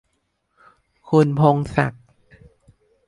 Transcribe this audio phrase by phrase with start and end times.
[1.09, 2.05] คุณพงษ์ศักดิ์